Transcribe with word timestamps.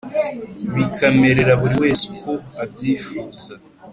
bikamerera 0.75 1.53
buri 1.61 1.75
wese 1.83 2.03
uko 2.13 2.31
abyifuza. 2.63 3.53